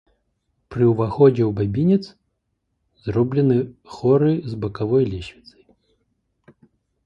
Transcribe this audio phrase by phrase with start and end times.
[0.75, 2.03] Пры ўваходзе ў бабінец
[3.09, 3.57] зроблены
[3.99, 5.63] хоры з бакавой лесвіцай.